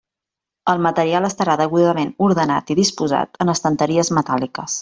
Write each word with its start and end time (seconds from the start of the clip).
El 0.71 0.79
material 0.85 1.27
estarà 1.29 1.57
degudament 1.61 2.11
ordenat 2.31 2.75
i 2.77 2.81
disposat 2.83 3.41
en 3.47 3.57
estanteries 3.57 4.15
metàl·liques. 4.21 4.79